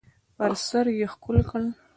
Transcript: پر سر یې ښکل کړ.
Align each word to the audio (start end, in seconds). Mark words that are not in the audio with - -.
پر 0.37 0.51
سر 0.67 0.85
یې 0.99 1.07
ښکل 1.13 1.37
کړ. 1.49 1.61